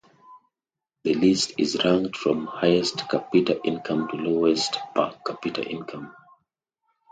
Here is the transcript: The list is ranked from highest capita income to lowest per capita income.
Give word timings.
The 1.03 1.13
list 1.13 1.51
is 1.59 1.85
ranked 1.85 2.17
from 2.17 2.47
highest 2.47 3.07
capita 3.07 3.61
income 3.61 4.07
to 4.07 4.15
lowest 4.15 4.75
per 4.95 5.13
capita 5.23 5.63
income. 5.63 6.15